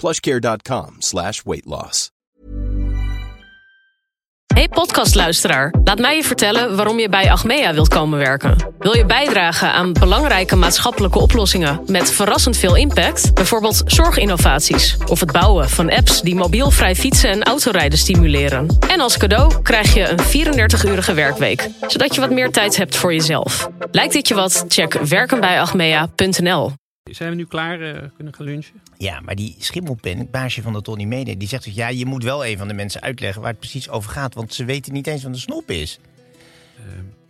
plushcare.com 0.00 0.96
slash 0.98 1.42
weight 1.44 1.66
loss. 1.66 2.10
Hey 4.54 4.68
podcastluisteraar, 4.68 5.74
laat 5.84 5.98
mij 5.98 6.16
je 6.16 6.24
vertellen 6.24 6.76
waarom 6.76 6.98
je 6.98 7.08
bij 7.08 7.30
Achmea 7.30 7.72
wilt 7.72 7.88
komen 7.88 8.18
werken. 8.18 8.56
Wil 8.78 8.96
je 8.96 9.06
bijdragen 9.06 9.72
aan 9.72 9.92
belangrijke 9.92 10.56
maatschappelijke 10.56 11.18
oplossingen 11.18 11.80
met 11.86 12.10
verrassend 12.10 12.56
veel 12.56 12.76
impact? 12.76 13.34
Bijvoorbeeld 13.34 13.82
zorginnovaties 13.86 14.96
of 15.06 15.20
het 15.20 15.32
bouwen 15.32 15.68
van 15.68 15.90
apps 15.90 16.22
die 16.22 16.34
mobielvrij 16.34 16.94
fietsen 16.94 17.30
en 17.30 17.42
autorijden 17.42 17.98
stimuleren. 17.98 18.76
En 18.88 19.00
als 19.00 19.16
cadeau 19.16 19.62
krijg 19.62 19.94
je 19.94 20.08
een 20.08 20.18
34-urige 20.18 21.14
werkweek, 21.14 21.68
zodat 21.86 22.14
je 22.14 22.20
wat 22.20 22.30
meer 22.30 22.50
tijd 22.50 22.76
hebt 22.76 22.96
voor 22.96 23.12
jezelf. 23.12 23.68
Lijkt 23.90 24.12
dit 24.12 24.28
je 24.28 24.34
wat? 24.34 24.64
Check 24.68 24.92
werkenbijachmea.nl. 24.92 26.72
Zijn 27.10 27.30
we 27.30 27.36
nu 27.36 27.44
klaar? 27.44 27.80
eh, 27.80 28.08
kunnen 28.14 28.34
gaan 28.34 28.46
lunchen? 28.46 28.80
Ja, 28.98 29.20
maar 29.20 29.34
die 29.34 29.56
schimmelpen, 29.58 30.18
het 30.18 30.30
baasje 30.30 30.62
van 30.62 30.72
de 30.72 30.82
Tony 30.82 31.04
Mede, 31.04 31.36
die 31.36 31.48
zegt 31.48 31.64
dus... 31.64 31.74
ja, 31.74 31.88
je 31.88 32.06
moet 32.06 32.24
wel 32.24 32.46
een 32.46 32.58
van 32.58 32.68
de 32.68 32.74
mensen 32.74 33.00
uitleggen 33.00 33.40
waar 33.40 33.50
het 33.50 33.60
precies 33.60 33.88
over 33.88 34.10
gaat... 34.10 34.34
want 34.34 34.54
ze 34.54 34.64
weten 34.64 34.92
niet 34.92 35.06
eens 35.06 35.22
wat 35.22 35.32
een 35.32 35.38
snop 35.38 35.70
is. 35.70 35.98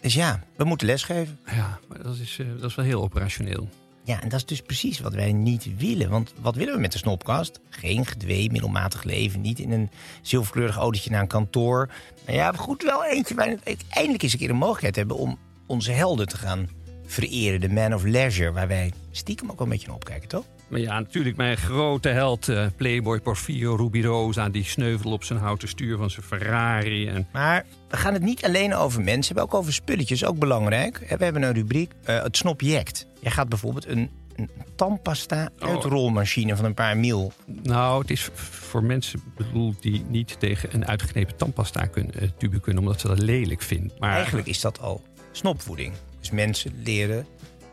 dus 0.00 0.14
ja, 0.14 0.42
we 0.56 0.64
moeten 0.64 0.86
lesgeven. 0.86 1.38
Ja, 1.46 1.78
maar 1.88 2.02
dat 2.02 2.16
is, 2.16 2.36
eh, 2.40 2.46
dat 2.60 2.70
is 2.70 2.74
wel 2.76 2.84
heel 2.84 3.02
operationeel. 3.02 3.68
Ja, 4.04 4.22
en 4.22 4.28
dat 4.28 4.38
is 4.38 4.46
dus 4.46 4.62
precies 4.62 5.00
wat 5.00 5.14
wij 5.14 5.32
niet 5.32 5.76
willen. 5.76 6.10
Want 6.10 6.32
wat 6.40 6.54
willen 6.54 6.74
we 6.74 6.80
met 6.80 6.92
de 6.92 6.98
snopkast? 6.98 7.60
Geen 7.68 8.06
gedwee, 8.06 8.50
middelmatig 8.50 9.02
leven. 9.02 9.40
Niet 9.40 9.58
in 9.58 9.72
een 9.72 9.90
zilverkleurig 10.22 10.76
autootje 10.76 11.10
naar 11.10 11.20
een 11.20 11.26
kantoor. 11.26 11.88
Maar 12.26 12.34
ja, 12.34 12.52
goed, 12.52 12.82
wel 12.82 13.04
eentje 13.04 13.34
waar 13.34 13.48
we 13.64 13.76
eindelijk 13.88 14.22
eens 14.22 14.32
een 14.32 14.38
keer 14.38 14.48
de 14.48 14.54
mogelijkheid 14.54 14.96
hebben... 14.96 15.16
om 15.16 15.38
onze 15.66 15.92
helden 15.92 16.28
te 16.28 16.36
gaan 16.36 16.68
vereren. 17.11 17.61
De 17.61 17.69
man 17.69 17.94
of 17.94 18.05
leisure, 18.05 18.53
waar 18.53 18.69
wij 18.69 18.92
stiekem 19.11 19.50
ook 19.50 19.58
wel 19.58 19.66
een 19.66 19.72
beetje 19.72 19.86
naar 19.86 19.97
opkijken, 19.97 20.28
toch? 20.28 20.44
Maar 20.70 20.80
ja, 20.80 20.98
natuurlijk 21.00 21.36
mijn 21.36 21.56
grote 21.56 22.08
held, 22.08 22.48
eh, 22.48 22.66
Playboy 22.77 23.20
Porfirio 23.20 23.75
Rubirosa... 23.75 24.48
die 24.48 24.64
sneuvel 24.64 25.12
op 25.12 25.25
zijn 25.25 25.38
houten 25.38 25.69
stuur 25.69 25.97
van 25.97 26.11
zijn 26.11 26.27
Ferrari. 26.27 27.08
En... 27.08 27.27
Maar 27.33 27.64
we 27.88 27.97
gaan 27.97 28.12
het 28.12 28.22
niet 28.22 28.44
alleen 28.44 28.75
over 28.75 29.03
mensen, 29.03 29.34
we 29.34 29.41
hebben 29.41 29.55
ook 29.55 29.61
over 29.61 29.72
spulletjes, 29.72 30.25
ook 30.25 30.38
belangrijk. 30.38 30.98
We 31.19 31.25
hebben 31.25 31.42
een 31.42 31.53
rubriek, 31.53 31.92
eh, 32.05 32.22
het 32.22 32.36
snopject. 32.36 33.06
Jij 33.20 33.31
gaat 33.31 33.49
bijvoorbeeld 33.49 33.87
een, 33.87 34.10
een 34.37 34.50
tandpasta 34.76 35.49
uitrolmachine 35.59 36.56
van 36.56 36.65
een 36.65 36.75
paar 36.75 36.97
mil. 36.97 37.32
Nou, 37.62 38.00
het 38.00 38.10
is 38.10 38.28
voor 38.34 38.84
mensen 38.84 39.22
bedoeld 39.37 39.82
die 39.82 40.04
niet 40.09 40.37
tegen 40.38 40.75
een 40.75 40.87
uitgeknepen 40.87 41.37
tandpasta 41.37 41.87
kunnen, 41.87 42.15
eh, 42.15 42.28
tube 42.38 42.60
kunnen... 42.60 42.82
omdat 42.82 43.00
ze 43.00 43.06
dat 43.06 43.19
lelijk 43.19 43.62
vinden. 43.62 43.93
Maar 43.99 44.15
Eigenlijk 44.15 44.47
is 44.47 44.60
dat 44.60 44.81
al 44.81 45.03
snopvoeding. 45.32 45.92
Dus 46.18 46.30
mensen 46.30 46.72
leren 46.84 47.26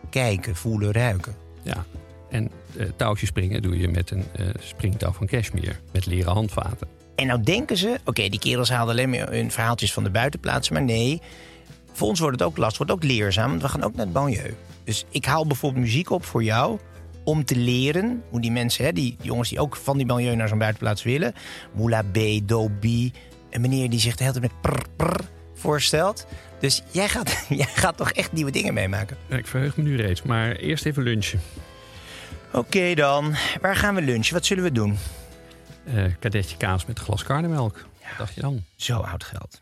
kijken, 0.10 0.56
voelen, 0.56 0.92
ruiken. 0.92 1.36
Ja, 1.64 1.86
en 2.30 2.52
eh 2.78 2.86
touwtjes 2.96 3.30
springen 3.30 3.62
doe 3.62 3.78
je 3.78 3.88
met 3.88 4.12
een 4.12 4.26
eh, 4.36 4.46
springtouw 4.60 5.12
van 5.12 5.28
cashmere. 5.28 5.76
Met 5.92 6.06
leren 6.06 6.34
handvaten. 6.34 6.88
En 7.16 7.28
nou 7.28 7.44
denken 7.44 7.78
ze, 7.78 8.00
oké, 8.06 8.30
die 8.30 8.40
kerels 8.40 8.70
haalden 8.70 8.94
alleen 8.94 9.10
maar 9.10 9.32
hun 9.32 9.52
verhaaltjes 9.52 9.94
van 9.94 10.04
de 10.04 10.10
buitenplaatsen. 10.10 10.74
Maar 10.74 10.84
nee, 10.84 11.22
voor 11.92 12.08
ons 12.08 12.20
wordt 12.20 12.40
het 12.40 12.48
ook 12.48 12.58
last, 12.58 12.78
wordt 12.78 12.92
ook 12.92 13.04
leerzaam. 13.04 13.50
Want 13.50 13.62
we 13.62 13.68
gaan 13.68 13.84
ook 13.84 13.96
naar 13.96 14.06
het 14.06 14.14
banlieue. 14.14 14.54
Dus 14.84 15.06
ik 15.10 15.26
haal 15.26 15.48
bijvoorbeeld 15.48 15.84
muziek 15.84 16.10
op 16.10 16.26
voor 16.26 16.44
jou 16.44 16.80
om 17.24 17.46
te 17.46 17.56
leren 17.56 18.24
hoe 18.30 18.42
die 18.42 18.52
mensen, 18.52 18.86
hè, 18.86 18.94
die 18.94 19.18
jongens 19.22 19.50
die 19.50 19.60
ook 19.60 19.76
van 19.76 19.98
die 19.98 20.06
banlieue 20.06 20.36
naar 20.36 20.48
zo'n 20.48 20.58
buitenplaats 20.58 21.04
willen. 21.04 21.34
Moula 21.74 22.04
B, 22.04 22.18
Dobi, 22.44 23.12
een 23.50 23.62
meneer 23.62 23.90
die 23.90 24.00
zich 24.00 24.16
de 24.16 24.24
hele 24.24 24.40
tijd 24.40 24.52
met 24.52 24.62
prr, 24.62 24.86
prr 24.96 25.20
voorstelt. 25.54 26.28
Dus 26.60 26.84
jij 26.92 27.10
gaat, 27.10 27.46
jij 27.50 27.66
gaat 27.66 27.98
toch 27.98 28.12
echt 28.12 28.32
nieuwe 28.32 28.52
dingen 28.52 28.74
meemaken. 28.74 29.18
Ja, 29.28 29.38
Ik 29.38 29.48
verheug 29.48 29.78
me 29.78 29.84
nu 29.84 29.96
reeds, 29.96 30.22
maar 30.22 30.52
eerst 30.56 30.86
even 30.86 31.04
lunchen. 31.04 31.42
Oké 32.54 32.94
dan, 32.94 33.36
waar 33.62 33.76
gaan 33.76 33.96
we 33.96 34.02
lunchen? 34.02 34.34
Wat 34.34 34.46
zullen 34.46 34.64
we 34.64 34.72
doen? 34.72 34.98
Eh 35.86 36.04
kadetje 36.20 36.58
kaas 36.58 36.86
met 36.86 37.00
glas 37.00 37.24
karnemelk. 37.24 37.74
Wat 38.02 38.18
dacht 38.18 38.34
je 38.34 38.42
dan? 38.42 38.64
Zo 38.76 39.00
oud 39.00 39.24
geld. 39.24 39.60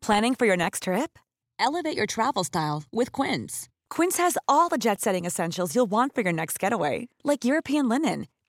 Planning 0.00 0.34
for 0.36 0.46
your 0.46 0.56
next 0.56 0.82
trip? 0.82 1.18
Elevate 1.58 1.94
your 1.94 2.06
travel 2.06 2.44
style 2.44 2.82
with 2.90 3.10
Quince. 3.12 3.68
Quince 3.88 4.16
has 4.22 4.36
all 4.46 4.68
the 4.68 4.78
jet 4.78 5.00
setting 5.00 5.24
essentials 5.26 5.74
you'll 5.74 5.90
want 5.90 6.12
for 6.14 6.22
your 6.22 6.32
next 6.34 6.58
getaway, 6.58 7.08
like 7.22 7.44
European 7.44 7.88
linen, 7.88 8.26